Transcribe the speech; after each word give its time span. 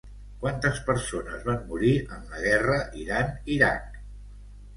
Quantes 0.43 0.77
persones 0.87 1.45
van 1.49 1.59
morir 1.73 1.91
en 2.17 2.25
la 2.33 2.41
Guerra 2.47 2.79
Iran-Iraq? 3.03 4.03